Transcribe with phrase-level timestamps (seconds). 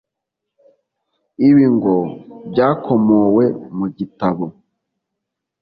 [1.47, 1.95] Ibi ngo
[2.51, 3.45] byakomowe
[3.77, 4.45] mu gitabo